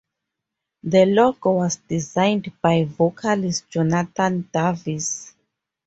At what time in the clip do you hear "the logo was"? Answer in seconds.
0.81-1.75